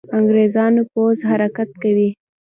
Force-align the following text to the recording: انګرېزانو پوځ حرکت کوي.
انګرېزانو 0.17 0.81
پوځ 0.91 1.17
حرکت 1.29 1.69
کوي. 1.81 2.09